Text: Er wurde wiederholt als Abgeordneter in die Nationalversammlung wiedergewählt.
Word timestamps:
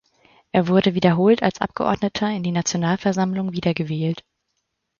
Er 0.51 0.67
wurde 0.67 0.95
wiederholt 0.95 1.43
als 1.43 1.61
Abgeordneter 1.61 2.27
in 2.31 2.41
die 2.41 2.51
Nationalversammlung 2.51 3.51
wiedergewählt. 3.51 4.23